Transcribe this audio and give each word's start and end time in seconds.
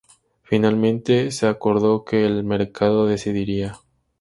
Finalmente 0.41 1.29
se 1.29 1.45
acordó 1.45 2.03
que 2.05 2.25
el 2.25 2.43
mercado 2.43 3.05
decidiera. 3.05 3.79